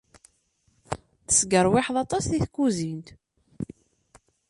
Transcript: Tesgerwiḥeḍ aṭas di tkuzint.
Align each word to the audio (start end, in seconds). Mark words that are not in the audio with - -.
Tesgerwiḥeḍ 1.27 1.95
aṭas 2.03 2.25
di 2.31 2.39
tkuzint. 2.45 3.07